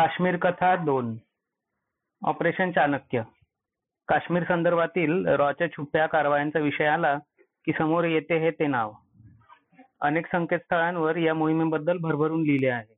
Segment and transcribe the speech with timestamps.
[0.00, 1.16] काश्मीर कथा दोन.
[2.22, 3.22] ऑपरेशन चाणक्य.
[4.08, 7.18] काश्मीर संदर्भातील रॉच्या छुप्या कारवायांचा विषय आला
[7.64, 8.92] की समोर येते हे ते नाव.
[10.00, 12.94] अनेक संकेतस्थळांवर या मोहिमेबद्दल भरभरून लिहिले आहे.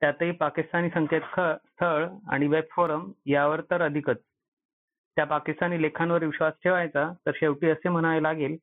[0.00, 4.18] त्यातही पाकिस्तानी संकेतस्थळ आणि वेब फोरम यावर तर अधिकच.
[5.16, 8.56] त्या पाकिस्तानी लेखांवर विश्वास ठेवायचा तर शेवटी असे म्हणावे लागेल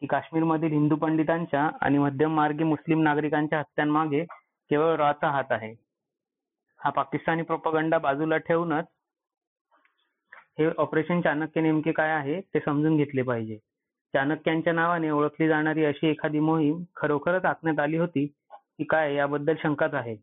[0.00, 4.24] की काश्मीरमधील हिंदू पंडितांच्या आणि मध्यममार्गी मुस्लिम नागरिकांच्या हत्यांमागे
[4.70, 5.91] केवळ रॉचा हात आहे.
[6.82, 8.84] हा पाकिस्तानी प्रोपगंडा बाजूला ठेवूनच
[10.58, 13.56] हे ऑपरेशन चाणक्य नेमके काय आहे ते समजून घेतले पाहिजे.
[14.14, 19.94] चाणक्यांच्या नावाने ओळखली जाणारी अशी एखादी मोहीम खरोखरच आखण्यात आली होती की काय याबद्दल शंकाच
[19.94, 20.16] आहे.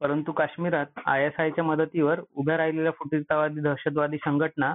[0.00, 4.74] परंतु काश्मीरात आयएसआयच्या मदतीवर उभ्या राहिलेल्या फुटीरतावादी दहशतवादी संघटना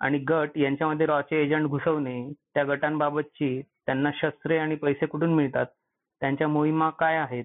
[0.00, 2.16] आणि गट यांच्यामध्ये रॉचे एजंट घुसवणे
[2.54, 5.66] त्या गटांबाबतची त्यांना शस्त्रे आणि पैसे कुठून मिळतात
[6.22, 7.44] त्यांच्या मोहिमा काय आहेत?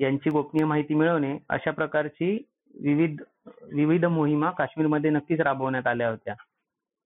[0.00, 2.44] यांची गोपनीय माहिती मिळवणे अशा प्रकारची
[2.80, 3.22] विविध
[3.72, 6.34] विविध मोहिमा काश्मीरमध्ये नक्कीच राबवण्यात आल्या होत्या.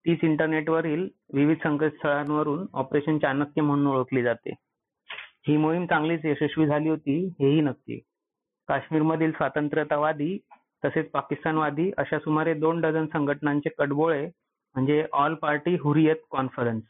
[0.06, 4.54] तीच इंटरनेटवरील विविध संकेतस्थळांवरून ऑपरेशन चाणक्य म्हणून ओळखली जाते.
[5.48, 7.98] ही मोहीम चांगलीच यशस्वी झाली होती हेही नक्की.
[8.68, 10.38] काश्मीरमधील स्वातंत्र्यतावादी
[10.84, 14.24] तसेच पाकिस्तानवादी अशा सुमारे दोन डझन संघटनांचे कटबोळे
[14.74, 16.84] म्हणजे ऑल पार्टी हुरियत कॉन्फरन्स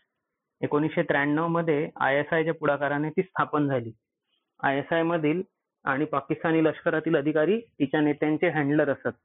[0.60, 3.92] एकोणीसशे त्र्याण्णवमध्ये आयएसआयच्या पुढाकाराने ती स्थापन झाली.
[4.62, 5.42] आयएसआय मधील
[5.84, 9.16] आणि पाकिस्तानी लष्करातील अधिकारी तिच्या नेत्यांचे हँडलर असत.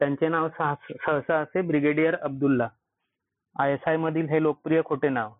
[0.00, 2.68] त्यांचे नाव सहसा असे ब्रिगेडियर अब्दुल्ला.
[3.56, 5.32] आयएसआय मधील हे लोकप्रिय खोटे नाव.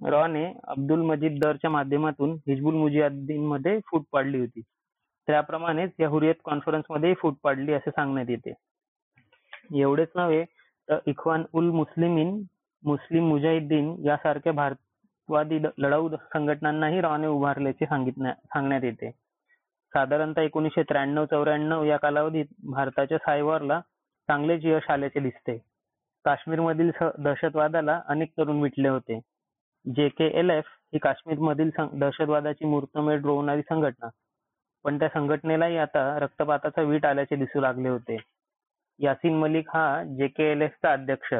[0.00, 4.60] रॉने अब्दुल मजीद दरच्या माध्यमातून हिजबुल मुजाहिद्दीन मध्ये फूट पाडली होती.
[5.28, 8.52] त्याप्रमाणेच या हुरियत कॉन्फरन्समध्ये फूट पाडली असे सांगण्यात येते.
[9.80, 10.44] एवढेच नव्हे
[10.88, 12.40] तर इख्वान उल मुस्लिमीन
[12.82, 19.10] मुस्लिम मुजाहिद्दीन यासारख्या भारतवादी लढाऊ संघटनांनाही रॉने उभारल्याचे सांगण्यात येते.
[19.94, 23.80] साधारणतः एकोणीसशे त्र्याण्णव चौऱ्याण्णव या कालावधीत भारताच्या सायवरला
[24.28, 25.56] चांगलेच यश आल्याचे दिसते.
[26.24, 29.20] काश्मीरमधील दहशतवादाला अनेक तरुण मिटले होते.
[29.84, 34.08] जे के एल एफ ही काश्मीरमधील दहशतवादाची मूर्तमेढ रोवणारी संघटना.
[34.84, 38.16] पण त्या संघटनेलाही आता रक्तपाताचा वीट आल्याचे दिसू लागले होते.
[39.00, 41.34] यासिन मलिक हा जे के एल चा अध्यक्ष.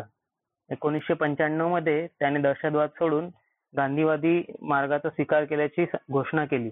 [0.70, 3.28] एकोणीसशे पंच्याण्णवमध्ये त्याने दहशतवाद सोडून
[3.76, 6.70] गांधीवादी मार्गाचा स्वीकार केल्याची घोषणा केली.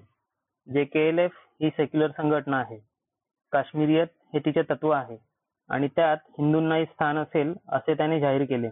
[0.66, 2.76] जे के एल एफ ही सेक्युलर संघटना आहे.
[3.52, 5.16] काश्मीरियत हे तिचे तत्व आहे
[5.70, 8.68] आणि त्यात हिंदूंनाही स्थान असेल असे त्याने जाहीर केले.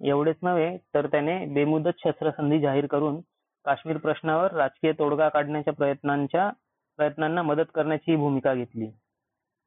[0.00, 3.20] एवढेच नव्हे तर त्याने बेमुदत शस्त्रसंधी जाहीर करून
[3.64, 6.48] काश्मीर प्रश्नावर राजकीय तोडगा काढण्याच्या प्रयत्नांच्या
[6.98, 8.86] प्रयत्नांना मदत करण्याची भूमिका घेतली.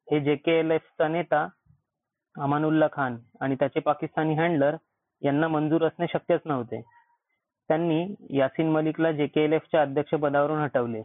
[0.08, 1.46] हे जे के एल चा नेता
[2.36, 4.76] अमानुल्ला खान आणि त्याचे पाकिस्तानी हँडलर
[5.22, 6.80] यांना मंजूर असणे शक्यच नव्हते.
[7.70, 11.02] त्यांनी यासिन मलिकला जे के एल च्या अध्यक्षपदावरून हटवले.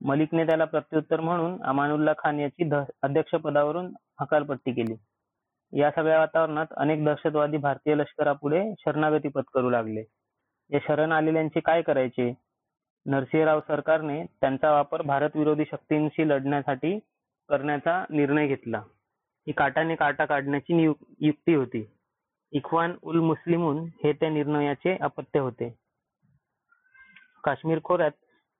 [0.00, 2.68] मलिकने त्याला प्रत्युत्तर म्हणून अमानुल्ला खान याची
[3.02, 4.94] अध्यक्षपदावरून हकालपट्टी केली.
[5.72, 10.04] या सगळ्या वातावरणात अनेक दहशतवादी भारतीय लष्करापुढे शरणागती पत्करू लागले.
[10.70, 12.32] या शरण आलेल्यांचे काय करायचे?
[13.06, 16.98] नरसिंहराव सरकारने त्यांचा वापर भारत विरोधी शक्तींशी लढण्यासाठी
[17.48, 18.78] करण्याचा निर्णय घेतला.
[19.46, 20.82] ही काटाने काटा काढण्याची
[21.20, 21.84] युक्ती होती.
[22.52, 25.74] इख्वान उल मुस्लिमून हे त्या निर्णयाचे अपत्य होते.
[27.44, 28.10] काश्मीर खोऱ्यात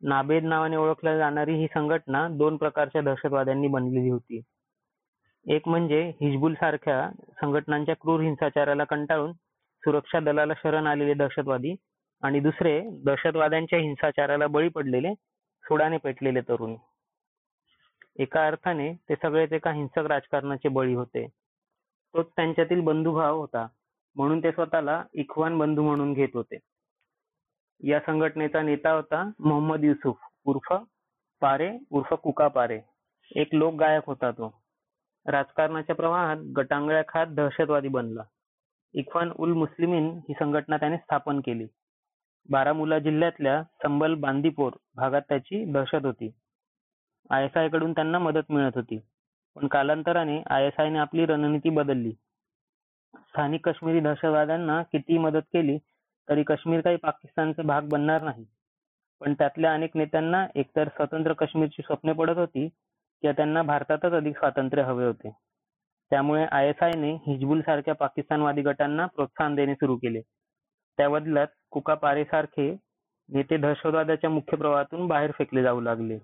[0.02, 4.40] नाबेद नावाने ओळखल्या जाणारी ही संघटना दोन प्रकारच्या दहशतवाद्यांनी बनलेली होती.
[5.46, 7.10] एक म्हणजे हिजबुल सारख्या
[7.40, 9.32] संघटनांच्या क्रूर हिंसाचाराला कंटाळून
[9.82, 11.74] सुरक्षा दलाला शरण आलेले दहशतवादी
[12.22, 15.14] आणि दुसरे दहशतवाद्यांच्या हिंसाचाराला बळी पडलेले
[15.64, 16.76] सोडाने पेटलेले तरुण.
[18.18, 21.26] एका अर्थाने ते सगळेच एका हिंसक राजकारणाचे बळी होते.
[22.14, 23.66] तोच त्यांच्यातील बंधुभाव होता.
[24.16, 26.58] म्हणून ते स्वतःला इख्वान बंधू म्हणून घेत होते.
[27.84, 30.16] या संघटनेचा नेता होता मोहम्मद युसुफ.
[30.44, 30.72] उर्फ
[31.40, 32.80] पारे उर्फ कुका पारे.
[33.36, 34.62] एक लोक गायक होता तो.
[35.26, 38.22] राजकारणाच्या प्रवाहात गटांगळ्या खात दहशतवादी बनला.
[38.94, 41.66] इख्वान उल मुस्लिमीन ही संघटना त्याने स्थापन केली.
[42.50, 46.30] बारामुल्ला जिल्ह्यातल्या संबल बांदीपोर भागात त्याची दहशत होती.
[47.30, 48.98] आय एस आयकडून त्यांना मदत मिळत होती.
[49.54, 52.12] पण कालांतराने आय एस आयने आपली रणनीती बदलली.
[53.14, 55.78] स्थानिक काश्मीरी दहशतवाद्यांना किती मदत केली
[56.28, 58.44] तरी काश्मीर काही पाकिस्तानचा भाग बनणार नाही.
[59.20, 62.68] पण त्यातल्या अनेक नेत्यांना एकतर स्वतंत्र काश्मीरची स्वप्ने पडत होती
[63.20, 65.36] किंवा त्यांना भारतातच अधिक स्वातंत्र्य हवे होते.
[66.10, 70.20] त्यामुळे आय एस आयने हिजबुल सारख्या पाकिस्तानवादी गटांना प्रोत्साहन देणे सुरू केले.
[70.96, 72.76] त्या बदल्यात कुका पारे सारखे
[73.28, 76.18] नेते दहशतवादाच्या मुख्य प्रवाहातून बाहेर फेकले जाऊ लागले.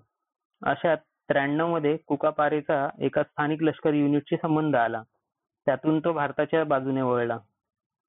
[0.63, 5.03] अशात त्र्याण्णवमध्ये कुका पारेचा एका स्थानिक लष्कर युनिटशी संबंध आला.
[5.65, 7.37] त्यातून तो भारताच्या बाजूने वळला.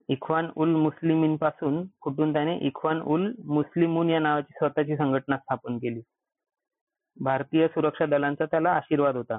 [0.08, 6.00] इख्वान उल मुस्लिमींपासून फुटून त्याने इख्वान उल मुस्लिमून या नावाची स्वतःची संघटना स्थापन केली.
[7.20, 9.38] भारतीय सुरक्षा दलांचा त्याला आशीर्वाद होता.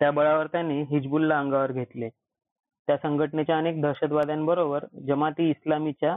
[0.00, 2.08] त्या बळावर त्यांनी हिजबुलला अंगावर घेतले.
[2.88, 6.16] त्या संघटनेच्या अनेक दहशतवाद्यांबरोबर जमाती इस्लामीच्या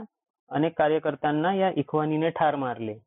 [0.50, 2.98] अनेक कार्यकर्त्यांना या इख्वानीने ठार मारले.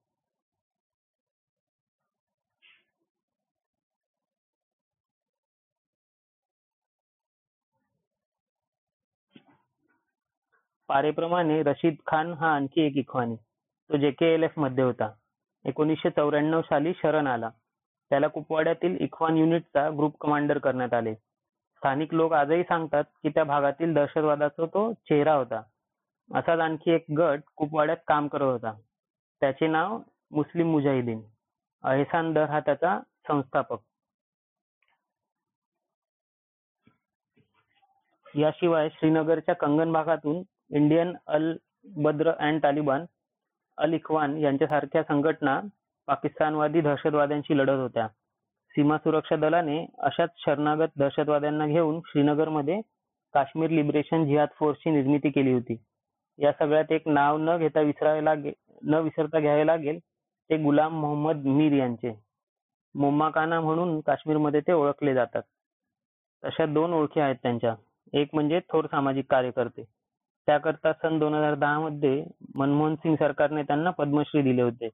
[10.88, 13.36] पारेप्रमाणे रशीद खान हा आणखी एक इख्वानी.
[13.90, 15.12] तो जेकेएलएफमध्ये होता.
[15.66, 17.50] एकोणीसशे चौऱ्याण्णव साली शरण आला.
[18.10, 21.14] त्याला कुपवाड्यातील इख्वान युनिटचा ग्रुप कमांडर करण्यात आले.
[21.76, 25.62] स्थानिक लोक आजही सांगतात की त्या भागातील दहशतवादाचा तो चेहरा होता.
[26.36, 28.74] असाच आणखी एक गट कुपवाड्यात काम करत होता.
[29.40, 30.00] त्याचे नाव
[30.32, 31.22] मुस्लिम मुजाहिदीन.
[31.84, 33.78] अहसान दर हा त्याचा संस्थापक.
[38.36, 40.44] याशिवाय श्रीनगरच्या कंगन भागातून
[40.76, 41.54] इंडियन अल
[41.86, 43.06] बद्र अँड तालिबान
[43.78, 45.60] अल इखवान यांच्यासारख्या संघटना
[46.08, 48.08] पाकिस्तानवादी दहशतवाद्यांशी लढत होत्या.
[48.76, 52.82] सीमा सुरक्षा दलाने अशाच शरणागत दहशतवाद्यांना घेऊन श्रीनगरमध्ये
[53.34, 55.76] काश्मीर लिबरेशन जिहाद फोर्सची निर्मिती केली होती.
[56.40, 58.54] या सगळ्यात एक नाव न घेता विसरावे लागेल
[58.84, 60.00] न विसरता घ्यावे लागेल
[60.50, 62.20] ते गुलाम मोहम्मद मीर यांचे.
[62.96, 65.42] मोम्माकाना म्हणून काश्मीरमध्ये ते ओळखले जातात.
[66.46, 67.76] तशा दोन ओळखी आहेत त्यांच्या.
[68.14, 69.84] एक म्हणजे थोर सामाजिक कार्यकर्ते.
[70.48, 72.24] त्याकरता सन दोन हजार दहा मध्ये
[72.56, 74.90] मनमोहन सिंग सरकारने त्यांना पद्मश्री दिले होते.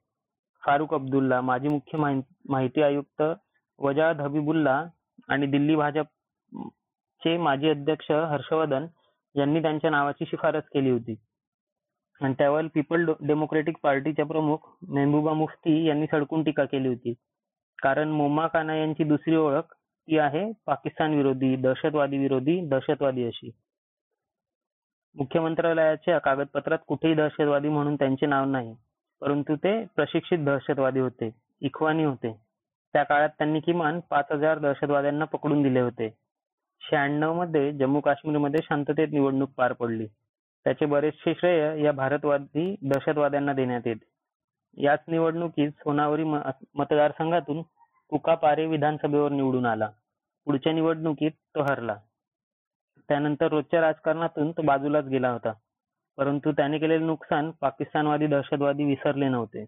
[0.64, 1.98] फारुख अब्दुल्ला माजी मुख्य
[2.50, 3.22] माहिती आयुक्त
[3.80, 4.84] वजाद हबीबुल्ला
[5.30, 8.86] आणि दिल्ली भाजपचे माजी अध्यक्ष हर्षवर्धन
[9.36, 11.16] यांनी त्यांच्या नावाची शिफारस केली होती.
[12.22, 17.14] आणि त्यावर पीपल डेमोक्रेटिक पार्टीच्या प्रमुख मेहबूबा मुफ्ती यांनी सडकून टीका केली होती.
[17.80, 19.74] कारण मोम्मा खाना यांची दुसरी ओळख
[20.08, 23.50] ती आहे पाकिस्तान विरोधी दहशतवादी विरोधी दहशतवादी अशी.
[25.16, 28.76] मुख्यमंत्रालयाच्या कागदपत्रात कुठेही दहशतवादी म्हणून त्यांचे नाव नाही
[29.22, 31.30] परंतु ते प्रशिक्षित दहशतवादी होते
[31.62, 32.32] इखवानी होते.
[32.94, 36.10] त्या काळात त्यांनी किमान पाच हजार दहशतवाद्यांना पकडून दिले होते.
[36.82, 40.08] शहाण्णवमध्ये जम्मू काश्मीरमध्ये शांततेत निवडणूक पार पडली.
[40.66, 44.84] त्याचे बरेचसे श्रेय या भारतवादी दहशतवाद्यांना देण्यात येते.
[44.84, 47.62] याच निवडणुकीत सोनावरी मतदारसंघातून
[48.10, 49.90] कुकापारे विधानसभेवर निवडून आला.
[50.46, 51.96] पुढच्या निवडणुकीत तो हरला.
[53.10, 55.54] त्यानंतर रोजच्या राजकारणातून तो बाजूलाच गेला होता.
[56.18, 59.66] परंतु त्याने केलेले नुकसान पाकिस्तानवादी दहशतवादी विसरले नव्हते.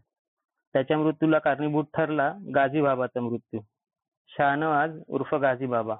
[0.74, 3.60] त्याच्या मृत्यूला कारणीभूत ठरला गाझी बाबाचा मृत्यू.
[4.38, 5.96] शहानवाज उर्फ गाझी बाबा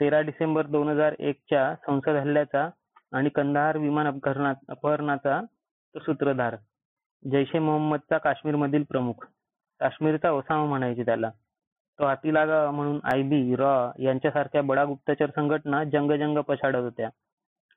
[0.00, 2.68] तेरा डिसेंबर दोन हजार एकच्या संसद हल्ल्याचा
[3.12, 4.06] आणि कंदाहार विमान
[4.68, 5.40] अपहरणाचा
[5.94, 6.56] तो सूत्रधार.
[7.30, 9.26] जैश ए मोहम्मदचा काश्मीरमधील प्रमुख.
[9.80, 11.30] काश्मीरचा ओसामा म्हणायचे त्याला.
[11.98, 17.08] तो हाती म्हणून आयबी रॉ यांच्यासारख्या बडा गुप्तचर संघटना जंगजंग पछाडत होत्या.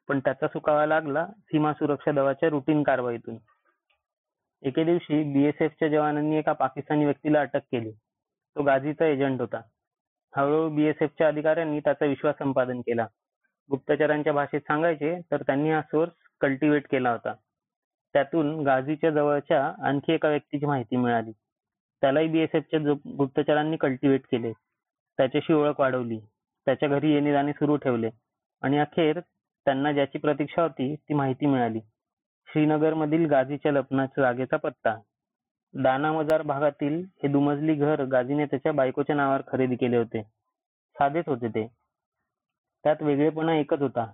[0.08, 3.38] पण त्याचा सुकावा लागला सीमा सुरक्षा दलाच्या रुटीन कारवाईतून.
[4.64, 7.92] एके दिवशी बीएसएफच्या जवानांनी एका पाकिस्तानी व्यक्तीला अटक केली.
[8.56, 9.62] तो गाझीचा एजंट होता.
[10.36, 13.06] हळूहळू बीएसएफच्या अधिकाऱ्यांनी त्याचा विश्वास संपादन केला.
[13.70, 16.12] गुप्तचरांच्या भाषेत सांगायचे तर त्यांनी हा सोर्स
[16.42, 17.34] कल्टिवेट केला होता.
[18.14, 21.32] त्यातून गाझीच्या जवळच्या आणखी एका व्यक्तीची माहिती मिळाली.
[22.02, 22.80] त्यालाही बीएसएफच्या
[23.18, 24.52] गुप्तचरांनी कल्टिवेट केले.
[25.18, 26.20] त्याच्याशी ओळख वाढवली.
[26.66, 28.10] त्याच्या घरी येणे जाणे सुरू ठेवले.
[28.62, 29.20] आणि अखेर
[29.66, 31.80] त्यांना ज्याची प्रतीक्षा होती ती माहिती मिळाली.
[32.48, 35.00] श्रीनगर मधील गाझीच्या लपणाच्या जागेचा पत्ता.
[35.74, 40.22] दाना मजार भागातील हे दुमजली घर गाझीने त्याच्या बायकोच्या नावावर खरेदी केले होते.
[40.96, 41.68] साधेच होते ते.
[42.84, 44.12] त्यात वेगळेपणा एकच होता.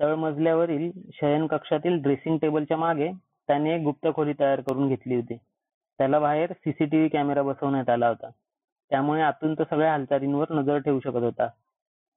[0.00, 3.10] तळमजल्यावरील शयन कक्षातील ड्रेसिंग टेबलच्या मागे
[3.46, 5.36] त्याने एक गुप्त खोली तयार करून घेतली होती.
[5.98, 8.30] त्याला बाहेर सीसीटीव्ही कॅमेरा बसवण्यात आला होता.
[8.90, 11.48] त्यामुळे आतून तो सगळ्या हालचालींवर नजर ठेवू शकत होता.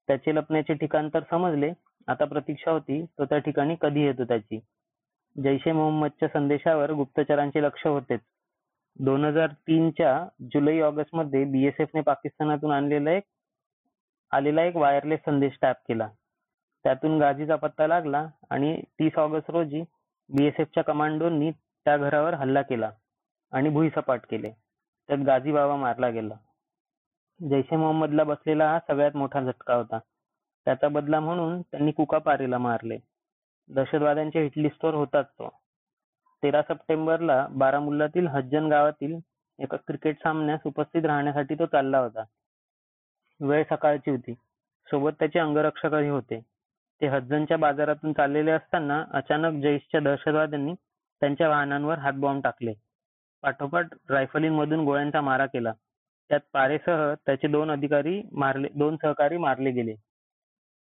[0.07, 1.71] त्याचे लपण्याचे ठिकाण तर समजले.
[2.07, 4.59] आता प्रतीक्षा होती तो त्या ठिकाणी कधी येतो त्याची?
[5.35, 8.19] जैश ए मोहम्मदच्या संदेशावर गुप्तचरांचे लक्ष होतेच.
[8.99, 13.23] दोन हजार तीनच्या जुलै ऑगस्टमध्ये बीएसएफने पाकिस्तानातून आणलेला एक
[14.31, 16.07] आलेला एक वायरलेस संदेश टॅप केला.
[16.83, 19.83] त्यातून गाझीचा पत्ता लागला आणि तीस ऑगस्ट रोजी
[20.29, 22.91] बीएसएफच्या कमांडोंनी त्या घरावर हल्ला केला.
[23.51, 24.51] आणि भुईसपाट केले.
[25.07, 26.33] त्यात गाझी बाबा मारला गेला.
[27.49, 29.99] जैश ए मोहम्मदला बसलेला हा सगळ्यात मोठा झटका होता.
[30.65, 32.97] त्याचा बदला म्हणून त्यांनी कुकापारीला मारले.
[33.69, 35.49] दहशतवाद्यांच्या हिटलिस्टवर होताच तो.
[36.43, 39.19] तेरा सप्टेंबरला बारामुल्लातील हज्जन गावातील
[39.59, 42.23] एका क्रिकेट सामन्यास उपस्थित राहण्यासाठी तो चालला होता.
[43.39, 44.33] वेळ सकाळची होती.
[44.87, 46.39] सोबत त्याचे अंगरक्षकही होते.
[47.01, 50.73] ते हज्जनच्या बाजारातून चाललेले असताना अचानक जैशच्या दहशतवाद्यांनी
[51.19, 52.73] त्यांच्या वाहनांवर हातबॉम्ब टाकले.
[53.43, 55.73] पाठोपाठ रायफलींमधून गोळ्यांचा मारा केला.
[56.29, 59.95] त्यात पारेसह त्याचे दोन अधिकारी मारले दोन सहकारी मारले गेले.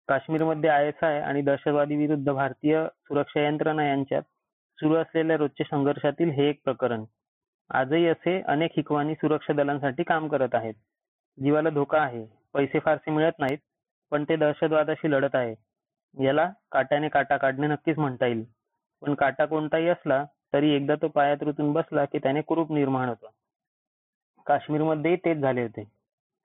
[0.09, 4.23] काश्मीरमध्ये आयएसआय आणि दहशतवादी विरुद्ध भारतीय सुरक्षा यंत्रणा यांच्यात
[4.79, 7.05] सुरू असलेल्या रोजच्या संघर्षातील हे एक प्रकरण.
[7.71, 10.75] आजही असे अनेक हिकवानी सुरक्षा दलांसाठी काम करत आहेत.
[11.38, 12.25] जीवाला धोका आहे.
[12.55, 13.59] पैसे फारसे मिळत नाहीत
[14.12, 15.55] पण ते दहशतवादाशी लढत आहे.
[16.15, 18.45] याला काट्याने काटा काढणे नक्कीच म्हणता येईल.
[19.03, 23.26] पण काटा कोणताही असला तरी एकदा तो पायात रुतून बसला की त्याने कुरूप निर्माण होतं.
[24.47, 25.83] काश्मीरमध्येही तेच झाले होते.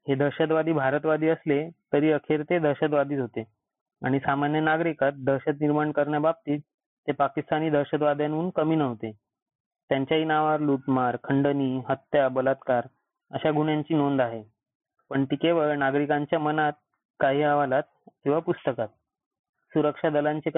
[0.07, 3.43] हे दहशतवादी भारतवादी असले तरी अखेर ते दहशतवादीच होते.
[4.05, 6.59] आणि सामान्य नागरिकात दहशत निर्माण करण्याबाबतीत
[7.07, 9.11] ते पाकिस्तानी दहशतवाद्यांहून कमी नव्हते.
[9.89, 12.87] त्यांच्याही नावावर लूटमार खंडणी हत्या बलात्कार
[13.31, 14.43] अशा गुन्ह्यांची नोंद आहे.
[15.09, 16.73] पण ती केवळ नागरिकांच्या मनात
[17.19, 18.87] काही अहवालात किंवा पुस्तकात.
[19.73, 20.49] सुरक्षा दलांचे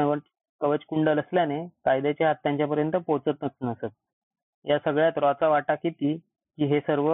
[0.63, 3.85] कवचकुंडल असल्याने कायद्याचे हात त्यांच्यापर्यंत पोहोचतच नसत
[4.65, 6.15] या सगळ्यात रॉचा वाटा किती
[6.57, 7.09] की हे सर्व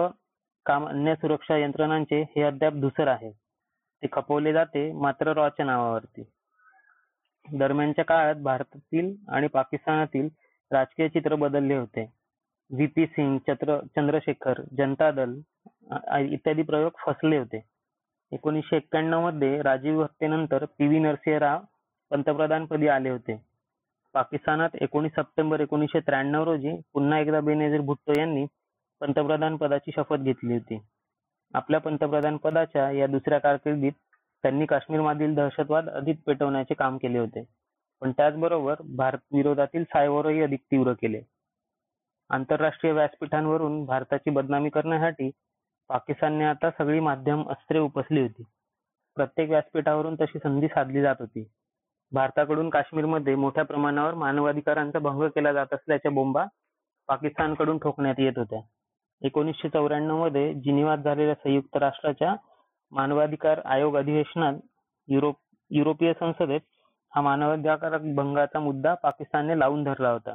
[0.66, 3.30] काम अन्य सुरक्षा यंत्रणांचे हे अद्याप धुसर आहे.
[4.02, 6.22] ते खपवले जाते मात्र रॉच्या नावावरती.
[7.46, 10.28] दरम्यानच्या काळात भारतातील आणि पाकिस्तानातील
[10.70, 12.04] राजकीय चित्र बदलले होते.
[12.70, 12.86] व्ही.
[12.86, 13.06] पी.
[13.06, 15.34] सिंग चंद्र चंद्रशेखर जनता दल
[16.32, 17.64] इत्यादी प्रयोग फसले होते.
[18.32, 20.86] एकोणीसशे एक्क्याण्णवमध्ये राजीव हत्येनंतर पी.
[20.86, 20.98] व्ही.
[20.98, 21.60] नरसिंह राव
[22.10, 23.40] पंतप्रधानपदी आले होते?
[24.14, 28.46] पाकिस्तानात एकोणीस सप्टेंबर एकोणीसशे त्र्याण्णव रोजी पुन्हा एकदा बेनजीर भुट्टो यांनी
[29.00, 30.78] पंतप्रधान पदाची शपथ घेतली होती.
[31.54, 33.92] आपल्या पंतप्रधान पदाच्या या दुसऱ्या कारकिर्दीत
[34.42, 37.44] त्यांनी काश्मीरमधील दहशतवाद अधिक पेटवण्याचे काम केले होते.
[38.00, 41.22] पण त्याचबरोबर भारत विरोधातील सायवरही अधिक तीव्र केले.
[42.30, 45.30] आंतरराष्ट्रीय व्यासपीठांवरून भारताची बदनामी करण्यासाठी
[45.88, 48.42] पाकिस्तानने आता सगळी माध्यम अस्त्रे उपसली होती.
[49.16, 51.48] प्रत्येक व्यासपीठावरून तशी संधी साधली जात होती.
[52.12, 56.44] भारताकडून काश्मीरमध्ये मोठ्या प्रमाणावर मानवाधिकारांचा भंग केला जात असल्याच्या बोंबा
[57.08, 58.60] पाकिस्तानकडून ठोकण्यात येत होत्या.
[59.22, 62.34] एकोणीसशे चौऱ्याण्णवमध्ये जिनिवात झालेल्या संयुक्त राष्ट्राच्या
[62.92, 64.54] मानवाधिकार आयोग अधिवेशनात
[65.08, 65.36] युरोप
[65.70, 66.60] युरोपीय संसदेत
[67.12, 70.34] हा मानवाधिकार भंगाचा मुद्दा पाकिस्तानने लावून धरला होता.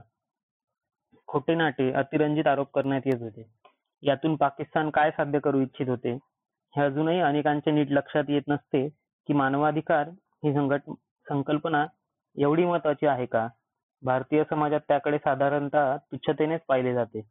[1.28, 3.44] खोटे नाटे अतिरंजित आरोप करण्यात येत होते.
[4.04, 6.14] यातून पाकिस्तान काय साध्य करू इच्छित होते?
[6.74, 8.88] हे अजूनही अनेकांच्या नीट लक्षात येत नसते
[9.30, 10.10] की मानवाधिकार
[10.44, 10.90] ही संघट
[11.30, 11.86] संकल्पना
[12.38, 13.48] एवढी महत्वाची आहे का?
[14.04, 17.22] भारतीय समाजात त्याकडे साधारणतः तुच्छतेनेच पाहिले जाते.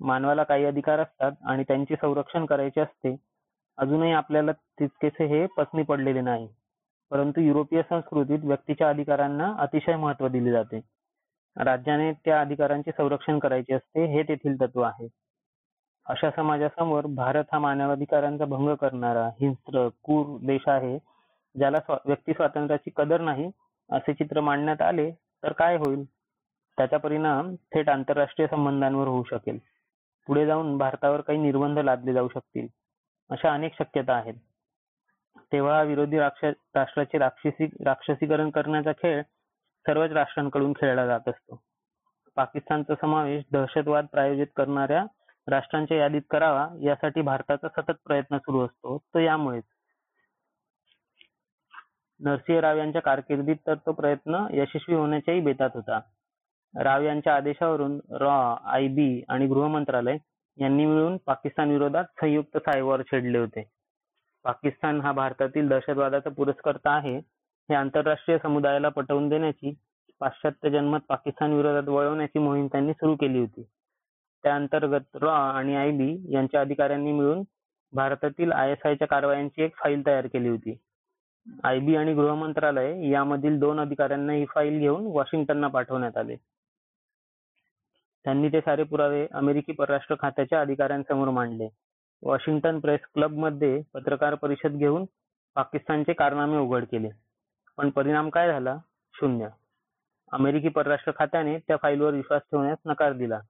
[0.00, 3.16] मानवाला काही अधिकार असतात आणि त्यांचे संरक्षण करायचे असते.
[3.78, 6.48] अजूनही आपल्याला तितकेसे हे पसनी पडलेले नाही.
[7.10, 10.80] परंतु युरोपीय संस्कृतीत व्यक्तीच्या अधिकारांना अतिशय महत्त्व दिले जाते.
[11.56, 15.08] राज्याने त्या अधिकारांचे संरक्षण करायचे असते हे तेथील तत्व आहे.
[16.06, 20.98] अशा समाजासमोर भारत हा मानवाधिकारांचा भंग करणारा हिंस्त्र क्रूर देश आहे.
[21.54, 23.50] ज्याला व्यक्ती स्वातंत्र्याची कदर नाही
[23.90, 25.10] असे चित्र मांडण्यात आले
[25.42, 26.04] तर काय होईल?
[26.78, 29.58] त्याचा परिणाम थेट आंतरराष्ट्रीय संबंधांवर होऊ शकेल.
[30.28, 32.66] पुढे जाऊन भारतावर काही निर्बंध लादले जाऊ शकतील
[33.30, 34.34] अशा अनेक शक्यता आहेत.
[35.52, 39.22] तेव्हा विरोधी राष्ट्राचे राक्षसी राक्षसीकरण करण्याचा खेळ
[39.86, 41.60] सर्वच राष्ट्रांकडून खेळला जात असतो.
[42.36, 45.04] पाकिस्तानचा समावेश दहशतवाद प्रायोजित करणाऱ्या
[45.48, 49.64] राष्ट्रांच्या यादीत करावा यासाठी भारताचा सतत प्रयत्न सुरू असतो तो यामुळेच.
[52.20, 56.00] नरसिंह राव यांच्या कारकिर्दीत तर तो प्रयत्न यशस्वी होण्याच्याही बेतात होता.
[56.74, 60.16] राव यांच्या आदेशावरून रॉ आय बी आणि गृह मंत्रालय
[60.58, 63.62] यांनी मिळून पाकिस्तान विरोधात संयुक्त सायवर छेडले होते.
[64.44, 67.16] पाकिस्तान हा भारतातील दहशतवादाचा पुरस्कर्ता आहे.
[67.16, 69.74] हे आंतरराष्ट्रीय समुदायाला पटवून देण्याची
[70.20, 73.62] पाश्चात्य जन्मत पाकिस्तान विरोधात वळवण्याची मोहीम त्यांनी सुरू केली होती.
[74.44, 77.42] त्या अंतर्गत रॉ आणि आय बी यांच्या अधिकाऱ्यांनी मिळून
[77.92, 80.76] भारतातील आय एस आयच्या कारवायांची एक फाईल तयार केली होती.
[81.64, 86.36] आयबी आणि गृह मंत्रालय यामधील दोन अधिकाऱ्यांना ही फाईल घेऊन वॉशिंग्टनला पाठवण्यात आले.
[88.24, 91.68] त्यांनी ते सारे पुरावे अमेरिकी परराष्ट्र खात्याच्या अधिकाऱ्यांसमोर मांडले.
[92.22, 95.04] वॉशिंग्टन प्रेस क्लबमध्ये पत्रकार परिषद घेऊन
[95.54, 97.08] पाकिस्तानचे कारनामे उघड केले.
[97.76, 98.76] पण परिणाम काय झाला?
[99.14, 99.48] शून्य.
[100.32, 103.40] अमेरिकी परराष्ट्र खात्याने त्या फाईलवर विश्वास ठेवण्यास नकार दिला.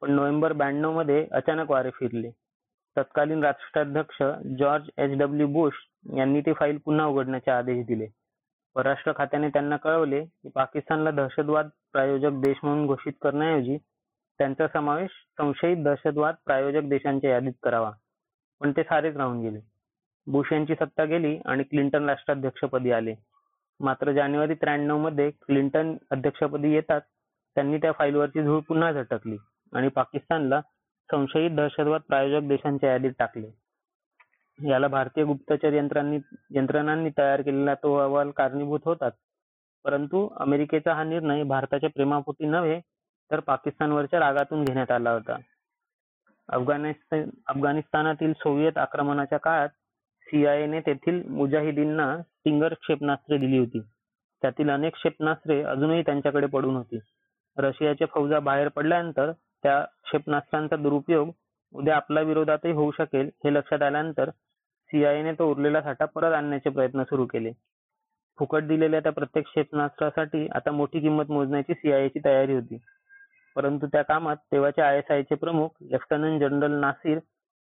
[0.00, 2.30] पण नोव्हेंबर ब्याण्णवमध्ये अचानक वारे फिरले.
[2.96, 4.22] तत्कालीन राष्ट्राध्यक्ष
[4.58, 5.74] जॉर्ज एच डब्ल्यू बुश
[6.16, 8.06] यांनी ती फाईल पुन्हा उघडण्याचे आदेश दिले.
[8.76, 13.76] परराष्ट्र खात्याने त्यांना कळवले की पाकिस्तानला दहशतवाद प्रायोजक देश म्हणून घोषित करण्याऐवजी
[14.40, 17.90] त्यांचा समावेश संशयित दहशतवाद प्रायोजक देशांच्या यादीत करावा.
[18.60, 19.60] पण ते सारेच राहून गेले.
[20.26, 23.14] बुश यांची सत्ता गेली आणि क्लिंटन राष्ट्राध्यक्षपदी आले.
[23.80, 27.00] मात्र जानेवारी त्र्याण्णवमध्ये क्लिंटन अध्यक्षपदी येतात
[27.56, 29.36] त्यांनी त्या फाईलवरची धूळ पुन्हा झटकली
[29.72, 30.60] आणि पाकिस्तानला
[31.10, 33.46] संशयित दहशतवाद प्रायोजक देशांच्या यादीत टाकले.
[34.58, 36.18] याला भारतीय गुप्तचर यंत्रांनी
[36.50, 39.12] यंत्रणांनी तयार केलेला तो अहवाल कारणीभूत होताच.
[39.84, 42.80] परंतु अमेरिकेचा हा निर्णय भारताच्या प्रेमापोटी नव्हे
[43.30, 45.36] तर पाकिस्तानवरच्या रागातून घेण्यात आला होता.
[46.48, 49.68] अफगाणिस्तान अफगाणिस्तानातील सोव्हिएत आक्रमणाच्या काळात
[50.22, 53.80] सीआयएने तेथील मुजाहिदींना स्टिंगर क्षेपणास्त्रे दिली होती.
[54.42, 56.98] त्यातील अनेक क्षेपणास्त्रे अजूनही त्यांच्याकडे पडून होती.
[57.58, 59.32] रशियाच्या फौजा बाहेर पडल्यानंतर
[59.66, 61.30] त्या क्षेपणास्त्रांचा दुरुपयोग
[61.74, 64.30] उद्या आपल्या विरोधातही होऊ शकेल हे लक्षात आल्यानंतर
[64.86, 67.52] सीआयएने तो उरलेला साठा परत आणण्याचे प्रयत्न सुरू केले.
[68.38, 72.78] फुकट दिलेल्या त्या प्रत्येक क्षेपणास्त्रासाठी आता मोठी किंमत मोजण्याची सीआयएची तयारी होती.
[73.56, 77.18] परंतु त्या कामात तेव्हाचे आयएसआयचे प्रमुख लेफ्टनंट जनरल नासिर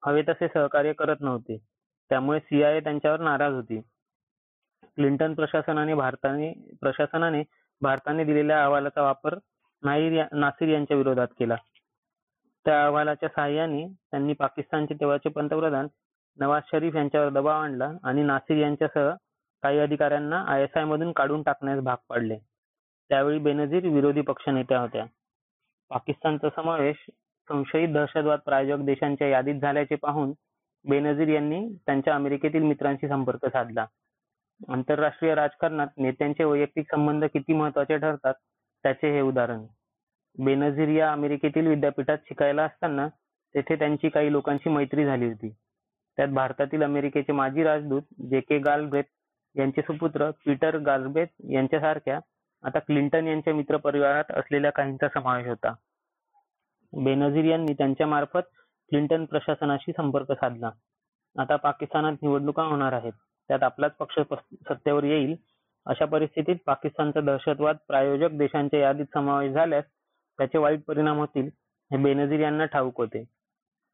[0.06, 1.58] हवे तसे सहकार्य करत नव्हते.
[2.10, 3.82] त्यामुळे सीआयए त्यांच्यावर नाराज होती.
[4.84, 7.44] क्लिंटन प्रशासनाने भारताने प्रशासनाने
[7.82, 9.38] भारताने दिलेल्या अहवालाचा वापर
[9.84, 11.56] नाहीर या- नासिर यांच्या विरोधात केला.
[12.66, 15.88] त्या अहवालाच्या सहाय्याने त्यांनी पाकिस्तानचे तेव्हाचे पंतप्रधान
[16.40, 19.10] नवाज शरीफ यांच्यावर दबाव आणला आणि नासिर यांच्यासह
[19.64, 22.38] काही अधिकाऱ्यांना आय एस आय मधून काढून टाकण्यास भाग पाडले.
[23.10, 25.06] त्यावेळी बेनझीर विरोधी पक्षनेत्या होत्या.
[25.92, 27.06] पाकिस्तानचा समावेश
[27.48, 30.34] संशयित दहशतवाद प्रायोजक देशांच्या यादीत झाल्याचे पाहून
[30.86, 33.86] बेनझीर यांनी त्यांच्या अमेरिकेतील मित्रांशी संपर्क साधला.
[34.70, 38.34] आंतरराष्ट्रीय राजकारणात नेत्यांचे वैयक्तिक संबंध किती महत्त्वाचे ठरतात
[38.84, 39.66] त्याचे हे उदाहरण.
[40.38, 43.08] बेनझीर या अमेरिकेतील विद्यापीठात शिकायला असताना
[43.56, 45.50] तेथे त्यांची काही लोकांशी मैत्री झाली होती.
[46.18, 49.04] त्यात भारतातील अमेरिकेचे माजी राजदूत जे के गालब्रेथ
[49.56, 52.20] यांचे सुपुत्र पीटर गालब्रेथ यांच्यासारख्या
[52.64, 55.74] आता क्लिंटन यांच्या मित्र परिवारात असलेल्या काहींचा समावेश होता.
[56.94, 58.42] बेनझीर यांनी त्यांच्या मार्फत
[58.92, 60.70] क्लिंटन प्रशासनाशी संपर्क साधला.
[61.36, 63.14] आता पाकिस्तानात निवडणुका होणार आहेत.
[63.50, 65.36] त्यात आपलाच पक्ष सत्तेवर येईल
[65.86, 69.84] अशा परिस्थितीत पाकिस्तानचा दहशतवाद प्रायोजक देशांच्या यादीत समावेश झाल्यास
[70.40, 71.50] त्याचे वाईट परिणाम होतील
[71.92, 73.24] हे बेनझीर यांना ठाऊक होते.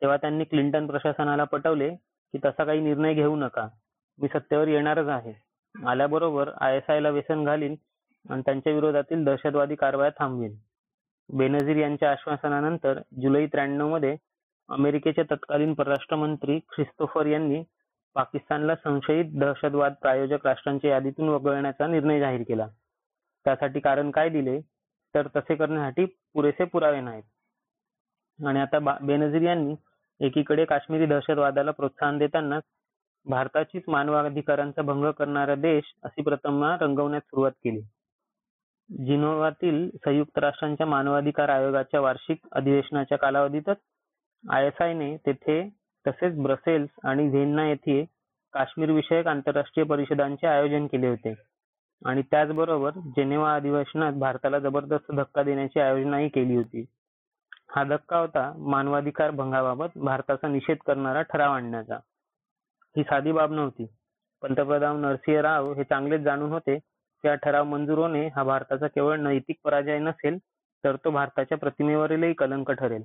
[0.01, 1.89] तेव्हा त्यांनी क्लिंटन प्रशासनाला पटवले
[2.33, 3.67] की तसा काही निर्णय घेऊ नका.
[4.19, 5.33] मी सत्तेवर येणारच आहे.
[5.75, 7.75] आल्याबरोबर आय एस ला व्यसन घालीन
[8.25, 10.55] आणि त्यांच्या विरोधातील दहशतवादी कारवाया थांबवीन.
[11.29, 14.15] बेनझीर यांच्या आश्वासनानंतर जुलै त्र्याण्णवमध्ये
[14.69, 17.63] अमेरिकेचे तत्कालीन परराष्ट्र मंत्री ख्रिस्तोफर यांनी
[18.15, 22.67] पाकिस्तानला संशयित दहशतवाद प्रायोजक राष्ट्रांच्या यादीतून वगळण्याचा निर्णय जाहीर केला.
[23.45, 24.59] त्यासाठी कारण काय दिले?
[25.15, 27.23] तर तसे करण्यासाठी पुरेसे पुरावे नाहीत.
[28.39, 29.75] आणि आता बेनझीर यांनी
[30.19, 32.63] एकीकडे काश्मीरी दहशतवादाला प्रोत्साहन देतानाच
[33.25, 37.81] भारताचीच मानवाधिकारांचा भंग करणारा देश अशी प्रतिमा रंगवण्यास सुरुवात केली.
[38.89, 43.77] जिनोवातील संयुक्त राष्ट्रांच्या मानवाधिकार आयोगाच्या वार्षिक अधिवेशनाच्या कालावधीतच
[44.43, 45.61] आय ने तेथे
[46.05, 48.03] तसेच ब्रसेल्स आणि व्हिएन्ना येथे
[48.53, 51.33] काश्मीर विषयक आंतरराष्ट्रीय परिषदांचे आयोजन केले होते.
[52.05, 56.85] आणि त्याचबरोबर जेनेवा अधिवेशनात भारताला जबरदस्त धक्का देण्याची आयोजनाही केली होती.
[57.69, 61.95] हा धक्का होता मानवाधिकार भंगाबाबत भारताचा निषेध करणारा ठराव आणण्याचा.
[62.95, 63.85] ही साधी बाब नव्हती.
[64.41, 69.17] पंतप्रधान नरसिंह राव हे चांगलेच जाणून होते की हा ठराव मंजूर होणे हा भारताचा केवळ
[69.19, 70.37] नैतिक पराजय नसेल
[70.83, 73.03] तर तो भारताच्या प्रतिमेवरीलही कलंक ठरेल.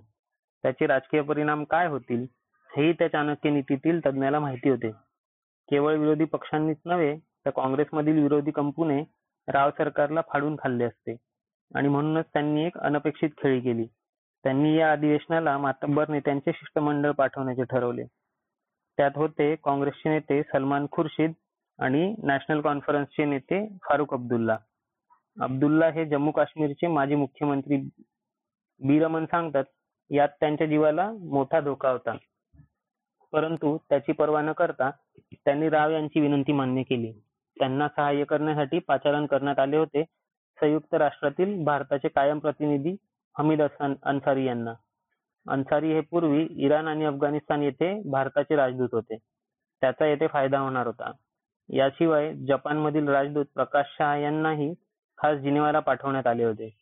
[0.65, 2.27] त्याचे राजकीय परिणाम काय होतील
[2.71, 4.91] हेही त्या चाणक्य नीतीतील तज्ज्ञाला माहिती होते.
[5.69, 7.15] केवळ विरोधी पक्षांनीच नव्हे
[7.47, 9.03] तर काँग्रेसमधील विरोधी कंपूने
[9.49, 11.17] राव सरकारला फाडून खाल्ले असते.
[11.75, 13.87] आणि म्हणूनच त्यांनी एक अनपेक्षित खेळी केली.
[14.45, 18.05] त्यांनी या अधिवेशनाला मातब्बर नेत्यांचे शिष्टमंडळ पाठवण्याचे ठरवले.
[18.97, 21.33] त्यात होते काँग्रेसचे नेते सलमान खुर्शीद
[21.79, 24.59] आणि नॅशनल कॉन्फरन्सचे नेते फारुख अब्दुल्ला.
[25.41, 27.77] अब्दुल्ला हे जम्मू काश्मीरचे माजी मुख्यमंत्री
[28.81, 29.65] बीरमन सांगतात
[30.11, 32.17] यात त्यांच्या जीवाला मोठा धोका होता.
[33.33, 34.91] परंतु त्याची पर्वा न करता
[35.33, 37.13] त्यांनी राव यांची विनंती मान्य केली.
[37.59, 40.05] त्यांना सहाय्य करण्यासाठी पाचारण करण्यात आले होते.
[40.61, 42.97] संयुक्त राष्ट्रातील भारताचे कायम प्रतिनिधी
[43.39, 43.63] हमीद
[44.03, 44.75] अन्सारी यांना.
[45.49, 49.17] अन्सारी हे पूर्वी इराण आणि अफगाणिस्तान येथे भारताचे राजदूत होते.
[49.81, 51.11] त्याचा येथे फायदा होणार होता.
[51.69, 54.75] याशिवाय जपानमधील राजदूत प्रकाश शहा यांनाही
[55.19, 56.77] खास जिनेवाला पाठवण्यात आले होते.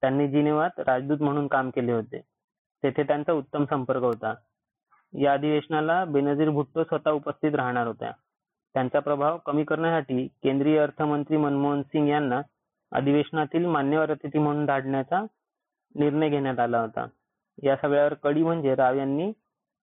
[0.00, 2.20] त्यांनी जिनेवात राजदूत म्हणून काम केले होते.
[2.82, 4.34] तेथे त्यांचा उत्तम संपर्क होता.
[5.20, 8.12] या अधिवेशनाला बेनझीर भुट्टो स्वतः उपस्थित राहणार होत्या.
[8.74, 12.40] त्यांचा प्रभाव कमी करण्यासाठी केंद्रीय अर्थमंत्री मनमोहन सिंग यांना
[12.92, 15.24] अधिवेशनातील मान्यवर अतिथी म्हणून धाडण्याचा
[15.94, 17.06] निर्णय घेण्यात आला होता.
[17.62, 19.32] या सगळ्यावर कडी म्हणजे राव यांनी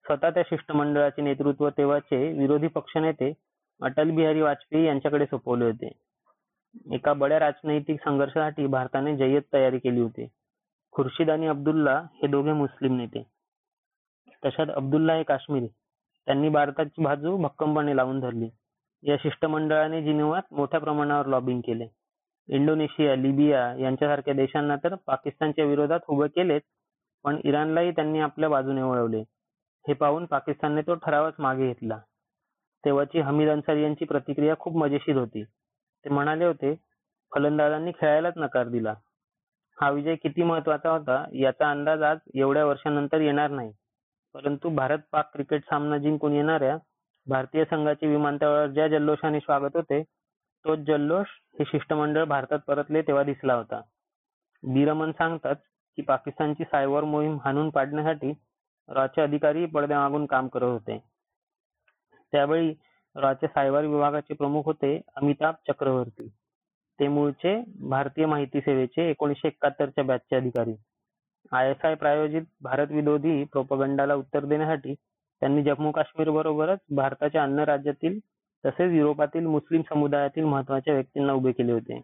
[0.06, 3.34] स्वतः त्या शिष्टमंडळाचे नेतृत्व तेव्हाचे विरोधी पक्षनेते
[3.82, 5.92] अटल बिहारी वाजपेयी यांच्याकडे सोपवले होते.
[6.92, 10.28] एका बड्या राजनैतिक संघर्षासाठी भारताने जय्यत तयारी केली होती.
[10.92, 13.24] खुर्शीद आणि अब्दुल्ला हे दोघे मुस्लिम नेते.
[14.46, 15.68] तशात अब्दुल्ला हे काश्मीरी.
[16.26, 18.50] त्यांनी भारताची बाजू भक्कमपणे लावून धरली.
[19.04, 21.88] या शिष्टमंडळाने जिनेवात मोठ्या प्रमाणावर लॉबिंग केले.
[22.50, 26.62] इंडोनेशिया लिबिया यांच्यासारख्या देशांना तर पाकिस्तानच्या विरोधात उभे केलेच
[27.26, 29.22] पण इराणलाही त्यांनी आपल्या बाजूने वळवले.
[29.86, 31.98] हे पाहून पाकिस्तानने तो ठरावच मागे घेतला.
[32.84, 35.44] तेव्हाची हमीद अन्सारी यांची प्रतिक्रिया खूप मजेशीर होती.
[35.44, 36.74] ते म्हणाले होते
[37.32, 38.94] फलंदाजांनी खेळायलाच नकार दिला.
[39.78, 43.72] हा विजय किती महत्त्वाचा होता याचा अंदाज आज एवढ्या वर्षानंतर येणार नाही.
[44.36, 46.78] परंतु भारत पाक क्रिकेट सामना जिंकून येणाऱ्या
[47.28, 50.02] भारतीय संघाचे विमानतळावर ज्या जल्लोषाने स्वागत होते
[50.66, 51.28] तोच जल्लोष
[51.60, 53.82] हे शिष्टमंडळ भारतात परतले तेव्हा दिसला होता.
[54.64, 55.56] बीरमन सांगतात
[55.98, 58.32] की पाकिस्तानची सायबर मोहीम हाणून पाडण्यासाठी
[58.90, 60.98] राचे अधिकारी पडद्यामागून काम करत होते.
[62.34, 62.74] त्यावेळी
[63.16, 66.28] रॉचे सायबर विभागाचे प्रमुख होते अमिताभ चक्रवर्ती.
[67.00, 67.56] ते मूळचे
[67.90, 70.76] भारतीय माहिती सेवेचे एकोणीसशे एकाहत्तरच्या बॅचचे अधिकारी.
[71.52, 74.96] आय एस आय प्रायोजित भारत विरोधी प्रोपगंडाला उत्तर देण्यासाठी
[75.42, 78.20] त्यांनी जम्मू काश्मीर बरोबरच भारताच्या अन्य राज्यातील
[78.64, 82.02] तसेच युरोपातील मुस्लिम समुदायातील महत्त्वाच्या व्यक्तींना उभे केले होते.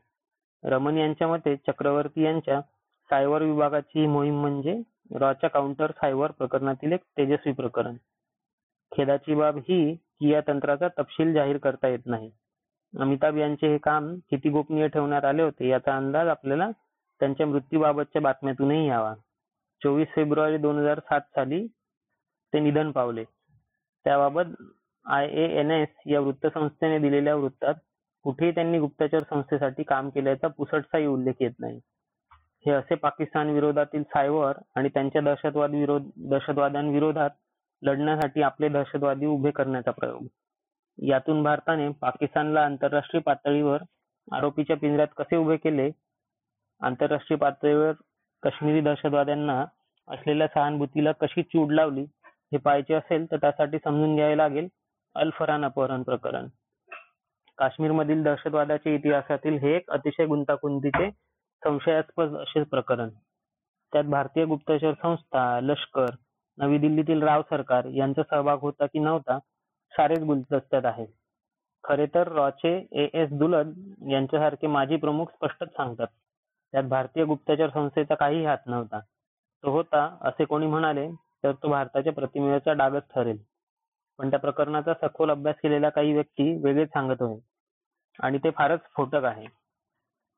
[0.64, 2.62] रमन यांच्या मते चक्रवर्ती यांच्या
[3.10, 4.82] सायबर विभागाची ही मोहीम म्हणजे
[5.20, 7.96] रॉच्या काउंटर सायबर प्रकरणातील एक तेजस्वी प्रकरण.
[8.92, 12.32] खेदाची बाब ही की या तंत्राचा तपशील जाहीर करता येत नाही.
[12.94, 16.70] अमिताभ यांचे हे काम किती गोपनीय ठेवण्यात आले होते याचा अंदाज आपल्याला
[17.20, 19.14] त्यांच्या मृत्यूबाबतच्या बातम्यातूनही यावा.
[19.82, 21.66] चोवीस फेब्रुवारी दोन हजार सात साली
[22.54, 23.24] ते निधन पावले.
[24.06, 24.44] त्याबाबत
[25.06, 27.74] आय एन एस या वृत्तसंस्थेने दिलेल्या वृत्तात
[28.24, 31.80] कुठेही त्यांनी गुप्तचर संस्थेसाठी काम केल्याचा पुसटसाही उल्लेख येत नाही.
[32.66, 37.30] हे असे पाकिस्तान विरोधातील सायबर आणि त्यांच्या दहशतवाद विरोध दहशतवाद्यांविरोधात
[37.82, 40.28] लढण्यासाठी आपले दहशतवादी उभे करण्याचा प्रयोग.
[40.98, 43.82] यातून भारताने पाकिस्तानला आंतरराष्ट्रीय पातळीवर
[44.32, 45.90] आरोपीच्या पिंजऱ्यात कसे उभे केले?
[46.82, 47.92] आंतरराष्ट्रीय पातळीवर
[48.44, 49.66] काश्मीरी दहशतवाद्यांना
[50.08, 52.06] असलेल्या सहानुभूतीला कशी चूड लावली?
[52.54, 54.68] हे पाहायचे असेल तर त्यासाठी समजून घ्यावे लागेल
[55.16, 56.48] अल फरहान अपहरण प्रकरण.
[57.58, 61.10] काश्मीरमधील दहशतवादाच्या इतिहासातील हे एक अतिशय गुंतागुंतीचे
[61.62, 63.10] संशयास्पद असे प्रकरण.
[63.94, 66.16] त्यात भारतीय गुप्तचर संस्था लष्कर
[66.58, 69.38] नवी दिल्लीतील राव सरकार यांचा सहभाग होता की नव्हता
[69.94, 71.06] सारेच गुलदस्त्यात आहे
[71.84, 73.74] खरे तर रॉचे ए एस दुलद
[74.10, 76.08] यांच्यासारखे माजी प्रमुख स्पष्टच सांगतात
[76.74, 79.00] त्यात भारतीय गुप्तचर संस्थेचा काही हात नव्हता.
[79.00, 81.08] तो होता असे कोणी म्हणाले
[81.44, 83.38] तर तो भारताच्या प्रतिमेचा डागच ठरेल.
[84.20, 87.42] पण त्या प्रकरणाचा सखोल अभ्यास केलेल्या काही व्यक्ती वेगळेच सांगत होते.
[88.20, 89.46] आणि ते फारच स्फोटक आहे.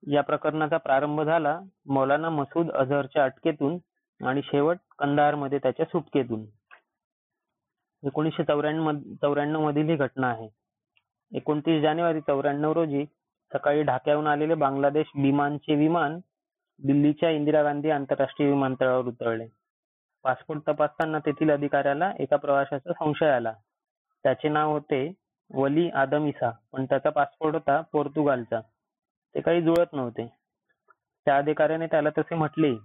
[0.03, 3.77] या प्रकरणाचा प्रारंभ झाला मौलाना मसूद अझहरच्या अटकेतून
[4.21, 6.45] आणि शेवट कंदाहारमध्ये त्याच्या सुटकेतून.
[8.03, 10.47] एकोणीसशे चौऱ्याण्णव मधील ही घटना आहे.
[11.31, 13.05] एकोणतीस जानेवारी चौऱ्याण्णव रोजी
[13.51, 16.19] सकाळी ढाक्याहून आलेले बांगलादेश विमानचे विमान
[16.79, 19.45] दिल्लीच्या इंदिरा गांधी आंतरराष्ट्रीय विमानतळावर उतरले.
[20.25, 23.53] पासपोर्ट तपासताना तेथील अधिकाऱ्याला एका प्रवाशाचा संशय आला.
[24.23, 25.13] त्याचे नाव होते
[25.53, 28.59] वली आदम इसा पण त्याचा पासपोर्ट होता पोर्तुगालचा.
[29.35, 30.25] ते काही जुळत नव्हते.
[31.25, 32.75] त्या अधिकाऱ्याने त्याला तसे म्हटले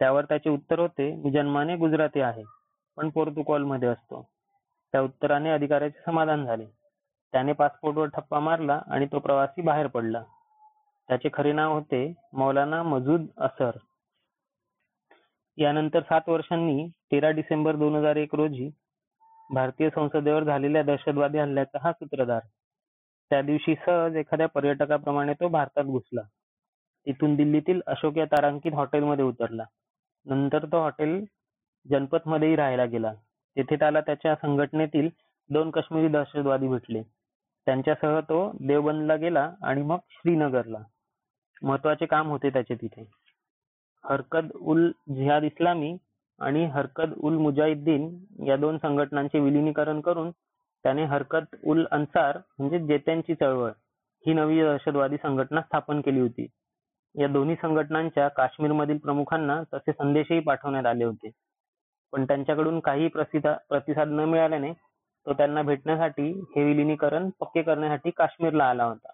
[0.00, 2.42] त्यावर त्याचे उत्तर होते मी जन्माने गुजराती आहे
[2.96, 4.28] पण पोर्तुगाल मध्ये असतो.
[4.92, 6.66] त्या उत्तराने अधिकाऱ्याचे समाधान झाले.
[7.32, 10.22] त्याने पासपोर्टवर ठप्पा मारला आणि तो प्रवासी बाहेर पडला.
[11.08, 13.70] त्याचे खरे नाव होते मौलाना मजूद असर.
[15.58, 18.70] यानंतर सात वर्षांनी तेरा डिसेंबर दोन हजार एक रोजी
[19.50, 22.40] भारतीय संसदेवर झालेल्या दहशतवादी हल्ल्याचा हा सूत्रधार.
[23.30, 26.20] त्या दिवशी सहज एखाद्या पर्यटकाप्रमाणे तो भारतात घुसला.
[27.06, 29.64] तिथून दिल्लीतील अशोक या तारांकित हॉटेलमध्ये उतरला.
[30.26, 31.24] नंतर तो हॉटेल
[31.90, 33.14] जनपथ मध्येही राहायला गेला.
[33.56, 35.08] तेथे त्याला त्याच्या संघटनेतील
[35.50, 37.02] दोन काश्मीरी दहशतवादी भेटले.
[37.66, 40.78] त्यांच्यासह तो देवबंदला गेला आणि मग श्रीनगरला.
[41.62, 43.21] महत्त्वाचे काम होते त्याचे तिथे.
[44.04, 45.96] हरकत उल जिहाद इस्लामी
[46.38, 48.08] आणि हरकत उल मुजाहिद्दीन
[48.46, 53.70] या दोन संघटनांचे विलिनीकरण करून त्याने हरकत उल अन्सार म्हणजे जेत्यांची चळवळ
[54.24, 56.46] ही नवी दहशतवादी संघटना स्थापन केली होती.
[57.14, 61.30] या दोन्ही संघटनांच्या काश्मीरमधील प्रमुखांना तसे संदेशही पाठवण्यात आले होते.
[62.12, 64.72] पण त्यांच्याकडून काही प्रतिसाद न मिळाल्याने
[65.26, 69.12] तो त्यांना भेटण्यासाठी हे विलिनीकरण पक्के करण्यासाठी काश्मीरला आला होता.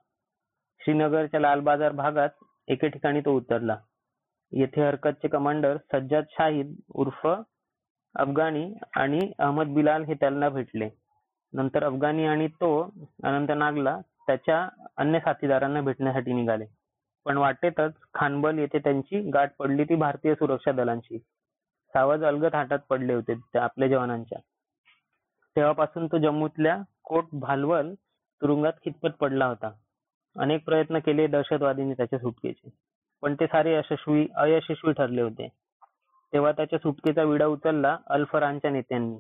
[0.81, 3.77] श्रीनगरच्या लाल बाजार भागात एके ठिकाणी तो उतरला.
[4.53, 7.27] येथे हरकतचे कमांडर सज्जाद शाहिद उर्फ
[8.15, 10.89] अफगाणी आणि अहमद बिलाल हे त्यांना भेटले.
[11.53, 12.83] नंतर अफगाणी आणि तो
[13.25, 16.65] अनंतनागला त्याच्या अन्य साथीदारांना भेटण्यासाठी निघाले.
[17.25, 21.19] पण वाटेतच खानबल येथे त्यांची गाठ पडली ती भारतीय सुरक्षा दलांची
[21.95, 24.39] सावज अलगद हातात पडले होते त्या आपल्या जवानांच्या.
[25.57, 27.95] तेव्हापासून तो जम्मूतल्या कोट भालवल
[28.43, 29.71] तुरुंगात खितपत पडला होता.
[30.37, 32.69] अनेक प्रयत्न केले दहशतवादींनी त्याच्या सुटकेचे.
[33.23, 35.49] पण ते सारे यशस्वी अयशस्वी ठरले होते.
[36.33, 39.19] तेव्हा त्याच्या सुटकेचा विडा उचलला अल्फरानच्या नेत्यांनी.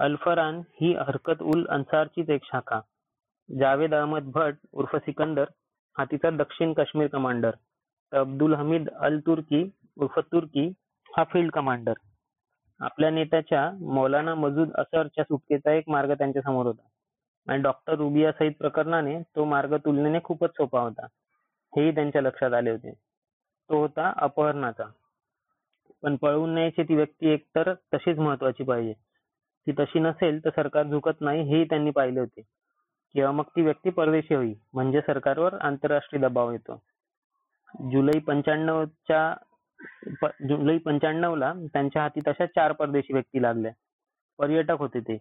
[0.00, 2.80] अल्फरान ही हरकत उल अन्सारचीच एक शाखा.
[3.58, 5.44] जावेद अहमद भट उर्फ सिकंदर
[5.98, 7.50] हा तिचा दक्षिण काश्मीर कमांडर.
[8.12, 10.72] तर अब्दुल हमीद अल तुर्की उर्फ तुर्की
[11.16, 11.92] हा फील्ड कमांडर.
[12.80, 16.88] आपल्या नेत्याच्या मौलाना मजूद असरच्या सुटकेचा एक मार्ग त्यांच्यासमोर होता.
[17.46, 21.06] आणि डॉक्टर रुबिया सहित प्रकरणाने तो मार्ग तुलनेने खूपच सोपा होता.
[21.76, 23.07] हेही त्यांच्या लक्षात आले होते.
[23.70, 24.84] तो होता अपहरणाचा.
[26.02, 28.92] पण पळवून न्यायची ती व्यक्ती एकतर तशीच महत्वाची पाहिजे.
[29.66, 32.42] ती तशी नसेल तर सरकार झुकत नाही हेही त्यांनी पाहिले होते.
[33.14, 36.80] किंवा मग ती व्यक्ती परदेशी होई म्हणजे सरकारवर आंतरराष्ट्रीय दबाव येतो.
[37.92, 39.34] जुलै पंच्याण्णवच्या
[40.48, 43.72] जुलै पंच्याण्णव ला त्यांच्या हाती तशा चार परदेशी व्यक्ती लागल्या.
[44.38, 45.16] पर्यटक होते ते.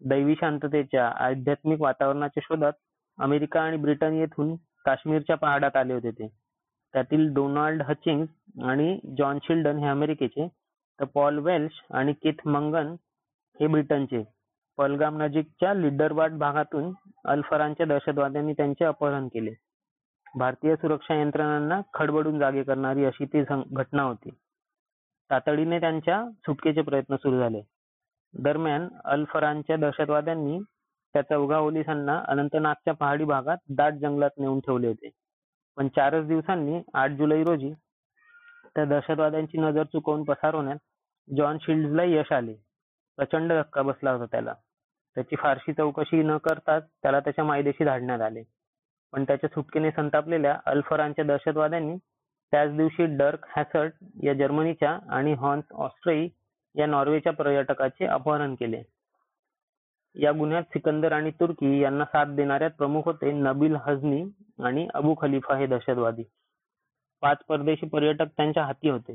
[0.00, 2.72] दैवी शांततेच्या आध्यात्मिक वातावरणाच्या शोधात
[3.18, 6.28] अमेरिका आणि ब्रिटन येथून काश्मीरच्या पहाडात आले होते ते.
[6.94, 8.24] त्यातील डोनाल्ड हचिंग
[8.64, 10.46] आणि जॉन शिल्डन हे अमेरिकेचे
[10.98, 12.94] तर पॉल वेल्श आणि किथ मंगन
[13.60, 14.22] हे ब्रिटनचे.
[14.78, 16.92] पहलगाम नजीकच्या लिडरवाड भागातून
[17.24, 19.54] अल्फरांच्या दहशतवाद्यांनी त्यांचे अपहरण केले.
[20.36, 24.30] भारतीय सुरक्षा यंत्रणांना खडबडून जागे करणारी अशी ती घटना होती.
[25.30, 27.62] तातडीने त्यांच्या सुटकेचे प्रयत्न सुरू झाले.
[28.34, 30.58] दरम्यान अल्फरांच्या दहशतवाद्यांनी
[31.14, 35.10] त्या चौघा पोलिसांना अनंतनागच्या पहाडी भागात दाट जंगलात नेऊन ठेवले होते.
[35.78, 37.72] पण चारच दिवसांनी आठ जुलै रोजी
[38.74, 40.76] त्या दहशतवाद्यांची नजर चुकवून पसार होण्यात
[41.36, 42.54] जॉन शिल्ड्सला यश आले.
[43.16, 44.54] प्रचंड धक्का बसला होता त्याला.
[45.14, 48.42] त्याची फारशी चौकशी न करताच त्याला त्याच्या मायदेशी धाडण्यात आले.
[49.12, 51.96] पण त्याच्या सुटकेने संतापलेल्या अल्फरांच्या दहशतवाद्यांनी
[52.52, 56.28] त्याच दिवशी डर्क हॅसर्ट या जर्मनीच्या आणि हॉन्स ऑस्ट्रेई
[56.74, 58.82] या नॉर्वेच्या पर्यटकाचे अपहरण केले.
[60.14, 64.24] या गुन्ह्यात सिकंदर आणि तुर्की यांना साथ देणाऱ्यात प्रमुख होते नबील हजनी
[64.64, 66.22] आणि अबू खलिफा हे दहशतवादी.
[67.20, 69.14] पाच परदेशी पर्यटक त्यांच्या हाती होते.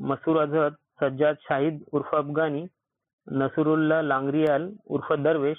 [0.00, 0.68] मसूर अझहर
[1.00, 2.66] सज्जाद शाहिद उर्फ अफगाणी
[3.30, 5.56] नसरुल्ला लांगरियाल उर्फ दरवेश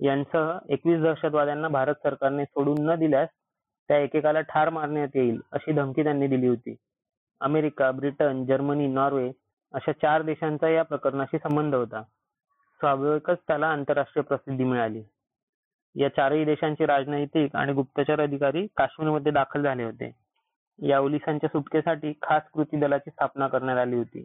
[0.00, 3.28] यांसह एकवीस दहशतवाद्यांना भारत सरकारने सोडून न दिल्यास
[3.88, 6.74] त्या एकेकाला ठार मारण्यात येईल अशी धमकी त्यांनी दिली होती.
[7.40, 9.32] अमेरिका ब्रिटन जर्मनी नॉर्वे
[9.72, 12.02] अशा चार देशांचा या प्रकरणाशी संबंध होता.
[12.80, 15.02] स्वाभाविकच त्याला आंतरराष्ट्रीय प्रसिद्धी मिळाली.
[15.96, 20.10] या चारही देशांचे राजनैतिक आणि गुप्तचर अधिकारी काश्मीरमध्ये दाखल झाले होते.
[20.78, 24.24] या ओलिसांच्या सुटकेसाठी खास कृती दलाची स्थापना करण्यात आली होती.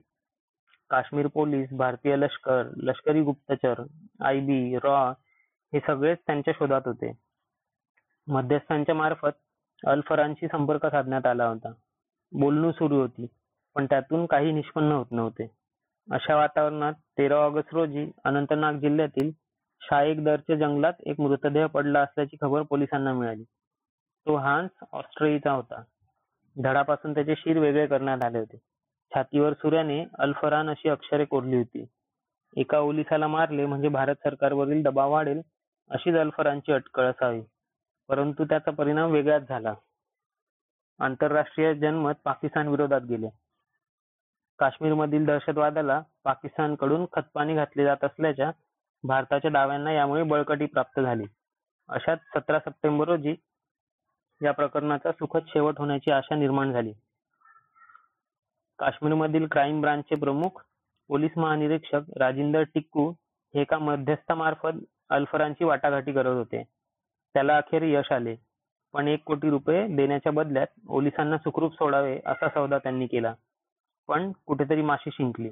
[0.89, 3.84] काश्मीर पोलीस भारतीय लष्कर लष्करी गुप्तचर
[4.19, 5.12] आयबी रॉ
[5.73, 7.12] हे सगळेच त्यांच्या शोधात होते.
[8.27, 11.71] मध्यस्थांच्या मार्फत अल्फरांशी संपर्क साधण्यात आला होता.
[12.32, 13.25] बोलणी सुरू होती
[13.75, 15.47] पण त्यातून काही निष्पन्न होत नव्हते.
[16.12, 19.32] अशा वातावरणात तेरा ऑगस्ट रोजी अनंतनाग जिल्ह्यातील
[19.81, 23.43] शाएकदरच्या जंगलात एक मृतदेह पडला असल्याची खबर पोलिसांना मिळाली.
[24.25, 25.83] तो हान्स ऑस्ट्रेलियाचा होता.
[26.63, 28.57] धडापासून त्याचे शिर वेगळे करण्यात आले होते.
[29.15, 31.85] छातीवर सूर्याने अल्फरान अशी अक्षरे कोरली होती.
[32.57, 35.41] एका ओलिसाला मारले म्हणजे भारत सरकारवरील दबाव वाढेल
[35.89, 37.41] अशीच अल्फरांची अटकळ असावी.
[38.07, 39.73] परंतु त्याचा परिणाम वेगळाच झाला.
[40.99, 43.27] आंतरराष्ट्रीय जनमत पाकिस्तान विरोधात गेले.
[44.59, 48.51] काश्मीरमधील दहशतवादाला पाकिस्तानकडून खतपाणी घातले जात असल्याच्या
[49.03, 51.23] भारताच्या दाव्यांना यामुळे बळकटी प्राप्त झाली.
[51.89, 53.35] अशात सतरा सप्टेंबर रोजी
[54.41, 56.93] या प्रकरणाचा सुखद शेवट होण्याची आशा निर्माण झाली.
[58.79, 60.49] काश्मीरमधील क्राईम ब्रांचचे प्रमुख
[61.07, 63.12] पोलीस महानिरीक्षक राजिंदर टिक्कू
[63.53, 64.77] हे एका मध्यस्थामार्फत
[65.09, 66.63] अल्फरांची वाटाघाटी करत होते.
[67.33, 68.35] त्याला अखेर यश आले.
[68.93, 73.33] पण एक कोटी रुपये देण्याच्या बदल्यात पोलिसांना सुखरूप सोडावे असा सौदा त्यांनी केला.
[74.07, 75.49] पण कुठेतरी माशी शिंकली.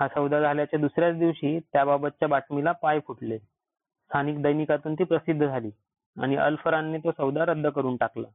[0.00, 3.38] हा सौदा झाल्याच्या दुसऱ्याच दिवशी त्याबाबतच्या बातमीला पाय फुटले.
[3.38, 5.70] स्थानिक दैनिकातून ती प्रसिद्ध झाली
[6.16, 8.28] आणि अल्फरांनी तो सौदा रद्द करून टाकला.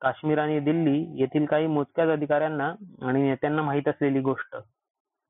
[0.00, 4.56] काश्मीर आणि दिल्ली येथील काही मोजक्याच अधिकाऱ्यांना आणि नेत्यांना माहीत असलेली गोष्ट.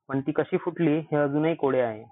[0.08, 2.04] पण ती कशी फुटली हे अजूनही कोडे आहे.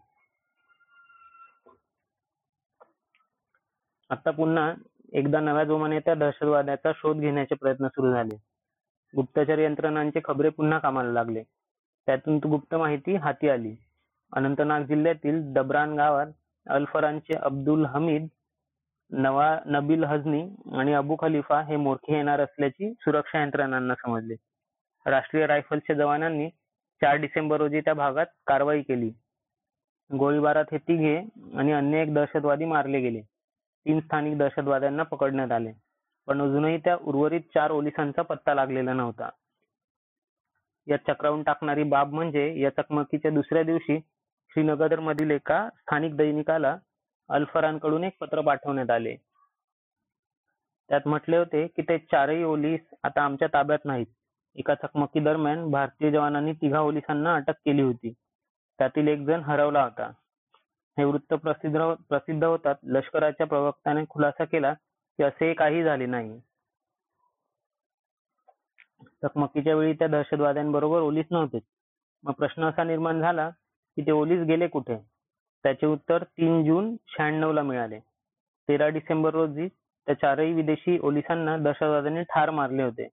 [4.11, 4.74] आता पुन्हा
[5.12, 8.37] एकदा नव्या जोमाने त्या दहशतवाद्याचा शोध घेण्याचे प्रयत्न सुरू झाले.
[9.16, 11.42] गुप्तचर यंत्रणांचे खबरे पुन्हा कामाला लागले.
[12.09, 13.75] त्यातून गुप्त माहिती हाती आली.
[14.33, 16.27] अनंतनाग जिल्ह्यातील दबरान गावात
[16.66, 18.27] अल्फरांचे अब्दुल हमीद
[19.11, 20.42] नवा नबील हजनी
[20.73, 24.35] आणि अबू खलिफा हे मोर्खे येणार असल्याची सुरक्षा यंत्रणांना समजले.
[25.07, 26.49] राष्ट्रीय रायफलच्या जवानांनी
[27.03, 29.11] चार डिसेंबर रोजी त्या भागात कारवाई केली.
[30.18, 31.16] गोळीबारात हे तिघे
[31.57, 33.21] आणि अन्य एक दहशतवादी मारले गेले.
[33.87, 35.73] तीन स्थानिक दहशतवाद्यांना पकडण्यात आले.
[36.27, 39.29] पण अजूनही त्या उर्वरित चार ओलिसांचा पत्ता लागलेला नव्हता.
[40.88, 43.98] यात चक्रावून टाकणारी बाब म्हणजे या चकमकीच्या दुसऱ्या दिवशी
[44.51, 46.77] श्रीनगर मधील एका स्थानिक दैनिकाला
[47.29, 49.16] अल्फरांकडून एक पत्र पाठवण्यात आले.
[50.88, 54.07] त्यात म्हटले होते की ते चारही ओलीस आता आमच्या ताब्यात नाहीत.
[54.57, 58.12] एका चकमकी दरम्यान भारतीय जवानांनी तिघा ओलिसांना अटक केली होती.
[58.79, 60.11] त्यातील एक जण हरवला होता.
[60.98, 62.74] हे वृत्त प्रसिद्ध प्रसिद्ध होतात.
[62.83, 64.72] लष्कराच्या प्रवक्त्याने खुलासा केला
[65.18, 66.40] की असे काही झाले नाही.
[69.04, 71.58] चकमकीच्या वेळी त्या दहशतवाद्यांबरोबर ओलीस नव्हते.
[72.22, 73.50] मग प्रश्न असा निर्माण झाला
[73.96, 74.96] की ते ओलीस गेले कुठे?
[75.62, 77.98] त्याचे उत्तर तीन जून शहाण्णव ला मिळाले.
[78.68, 79.68] तेरा डिसेंबर रोजी
[80.06, 83.08] त्या चारही विदेशी ओलिसांना दहशतवाद्यांनी ठार मारले होते.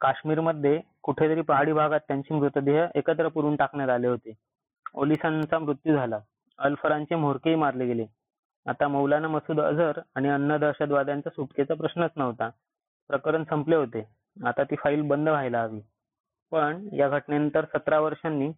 [0.00, 4.32] काश्मीरमध्ये कुठेतरी पहाडी भागात त्यांचे मृतदेह एकत्र पुरून टाकण्यात आले होते.
[4.94, 6.18] ओलिसांचा मृत्यू झाला.
[6.58, 8.06] अल्फरांचे म्होरकेही मारले गेले.
[8.66, 12.50] आता मौलाना मसूद अझहर आणि अन्य दहशतवाद्यांचा सुटकेचा प्रश्नच नव्हता.
[13.10, 14.00] प्रकरण संपले होते.
[14.46, 15.80] आता ती फाईल बंद व्हायला हवी.
[16.50, 18.50] पण या घटनेनंतर सतरा वर्षांनी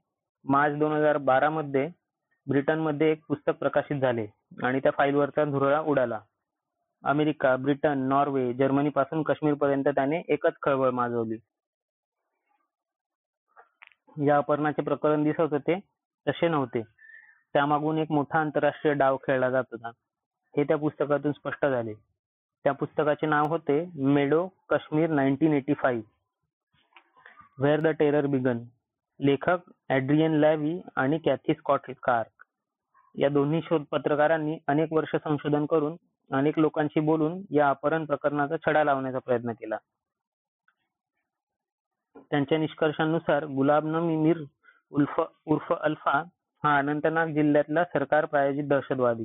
[0.44, 1.88] मार्च दोन हजार बारा मध्ये
[2.48, 4.26] ब्रिटनमध्ये एक पुस्तक प्रकाशित झाले
[4.62, 6.20] आणि त्या फाईलवरचा धुरळा उडाला.
[7.04, 11.38] अमेरिका ब्रिटन नॉर्वे जर्मनीपासून काश्मीरपर्यंत त्याने एकच खळबळ माजवली.
[14.26, 15.80] या अपहरणाचे प्रकरण दिसत होते
[16.28, 16.82] तसे नव्हते.
[17.52, 19.88] त्यामागून एक मोठा आंतरराष्ट्रीय डाव खेळला जात होता.
[20.56, 22.12] हे त्या पुस्तकातून स्पष्ट झाले.
[22.64, 26.03] त्या पुस्तकाचे नाव होते meadow Kashmir nineteen eighty five.
[27.59, 28.59] Where the terror began
[29.20, 32.44] लेखक ऍड्रियन लॅवी आणि कॅथी स्कॉट कार्क
[33.14, 35.96] या दोन्ही शोध पत्रकारांनी अनेक वर्ष संशोधन करून
[36.31, 39.77] अनेक लोकांशी बोलून या अपहरण प्रकरणाचा छडा लावण्याचा प्रयत्न केला.
[42.31, 44.42] त्यांच्या निष्कर्षानुसार गुलाब नबी मीर
[44.90, 46.22] उल्फ उर्फ अल्फा
[46.64, 49.25] हा अनंतनाग जिल्ह्यातला सरकार प्रायोजित दहशतवादी.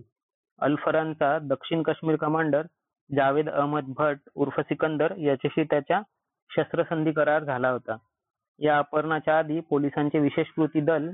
[0.59, 2.65] अल्फरांचा दक्षिण काश्मीर कमांडर
[3.15, 6.01] जावेद अहमद भट उर्फ सिकंदर याच्याशी त्याच्या
[6.55, 7.95] शस्त्रसंधी करार झाला होता.
[8.59, 11.09] या अपहरणाच्या आधी पोलिसांचे विशेष कृती दल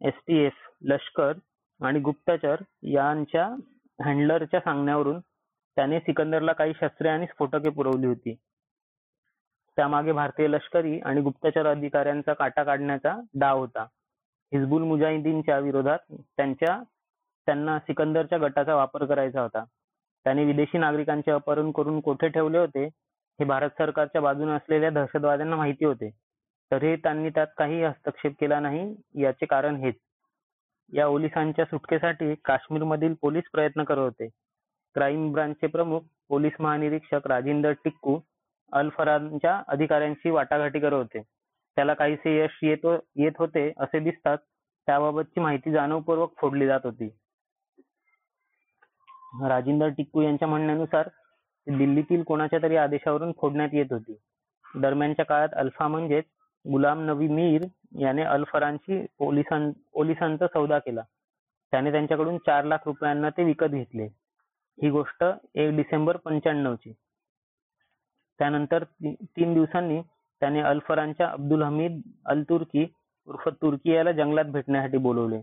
[0.00, 1.32] एसटीएफ लष्कर
[1.80, 3.46] आणि गुप्तचर यांच्या
[4.04, 5.20] हँडलरच्या सांगण्यावरून
[5.76, 8.34] त्याने सिकंदरला काही शस्त्रे आणि स्फोटके पुरवली होती.
[9.76, 13.82] त्यामागे भारतीय लष्करी आणि गुप्तचर अधिकाऱ्यांचा काटा काढण्याचा डाव होता.
[14.52, 16.82] हिजबुल मुजाहिदीनच्या विरोधात त्यांच्या
[17.46, 19.64] त्यांना सिकंदरच्या गटाचा वापर करायचा होता.
[20.26, 22.84] त्याने विदेशी नागरिकांचे अपहरण करून कोठे ठेवले होते
[23.38, 26.10] हे भारत सरकारच्या बाजूने असलेल्या दहशतवाद्यांना माहिती होते.
[26.70, 29.94] तरीही त्यांनी त्यात काही हस्तक्षेप केला नाही याचे कारण हेच.
[30.92, 34.28] या ओलिसांच्या सुटकेसाठी काश्मीरमधील पोलीस प्रयत्न करत होते.
[34.94, 38.18] क्राईम ब्रांचचे प्रमुख पोलीस महानिरीक्षक राजिंदर टिक्कू
[38.72, 41.22] अल फरानच्या अधिकाऱ्यांशी वाटाघाटी करत होते.
[41.76, 44.38] त्याला काहीसे यश येत येत होते असे दिसताच
[44.88, 47.08] त्याबाबतची माहिती जाणीवपूर्वक फोडली जात होती.
[49.32, 51.08] राजिंदर टिक्कू यांच्या म्हणण्यानुसार
[51.66, 54.16] दिल्लीतील कोणाच्या तरी आदेशावरून फोडण्यात येत होती.
[54.74, 56.24] दरम्यानच्या काळात अल्फा म्हणजेच
[56.64, 57.64] गुलाम नबी मीर
[57.98, 58.44] याने अल
[59.18, 61.02] पोलिसां पोलिसांचा सौदा केला.
[61.72, 64.06] त्याने त्यांच्याकडून चार लाख रुपयांना ते विकत घेतले.
[64.78, 66.92] ही गोष्ट एक डिसेंबर पंच्याण्णवची.
[68.38, 70.00] त्यानंतर तीन दिवसांनी
[70.42, 72.86] त्याने अलफरांच्या अब्दुल हमीद अल तुर्की
[73.28, 75.40] उर्फ तुर्की याला जंगलात भेटण्यासाठी बोलवले.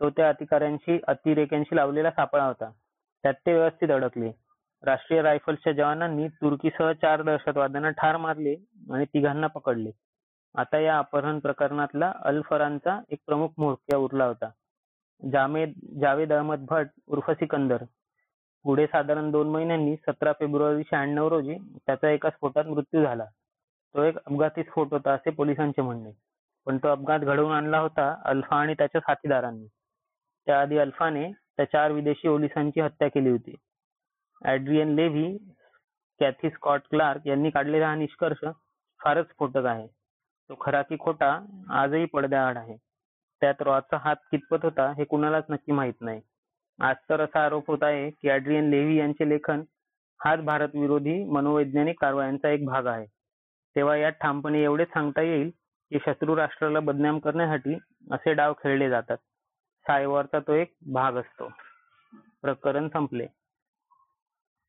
[0.00, 2.70] तो त्या अधिकाऱ्यांशी अतिरेक्यांशी लावलेला सापळा होता.
[3.24, 4.30] त्यात ते व्यवस्थित अडकले.
[4.82, 8.54] राष्ट्रीय रायफल्सच्या जवानांनी तुर्कीसह चार दहशतवाद्यांना ठार मारले
[8.92, 9.90] आणि तिघांना पकडले.
[10.54, 14.50] आता या अपहरण प्रकरणातला अल फरानचा एक प्रमुख म्होरक्या उरला होता.
[15.32, 17.84] जामेद जावेद अहमद भट उर्फ सिकंदर.
[18.64, 23.24] पुढे साधारण दोन महिन्यांनी सतरा फेब्रुवारी शहाण्णव रोजी त्याचा एका स्फोटात मृत्यू झाला.
[23.94, 26.10] तो एक अपघाती स्फोट होता असे पोलिसांचे म्हणणे.
[26.66, 29.66] पण तो अपघात घडवून आणला होता अल्फा आणि त्याच्या साथीदारांनी.
[30.46, 33.54] त्याआधी अल्फाने त्या चार विदेशी ओलिसांची हत्या केली होती.
[34.44, 35.36] Adrian Levy
[36.20, 38.44] Cathy Scott Clark यांनी काढलेला हा निष्कर्ष
[39.00, 39.86] फारच स्फोटक आहे.
[40.48, 41.38] तो खरा की खोटा
[41.70, 42.76] आजही पडद्याआड आहे.
[43.40, 46.20] त्यात रॉचा हात कितपत होता हे कुणालाच नक्की माहीत नाही.
[46.80, 49.62] आज तर असा आरोप होत आहे की ऍड्रियन लेव्ही यांचे लेखन
[50.24, 53.06] हाच भारत विरोधी मनोवैज्ञानिक कारवायांचा एक भाग आहे.
[53.76, 55.50] तेव्हा यात ठामपणे एवढेच सांगता येईल
[55.90, 57.74] की शत्रू राष्ट्राला बदनाम करण्यासाठी
[58.12, 59.16] असे डाव खेळले जातात.
[59.86, 61.52] सायवरचा तो एक भाग असतो.
[62.42, 63.26] प्रकरण संपले.